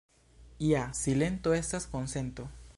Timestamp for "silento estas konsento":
1.01-2.49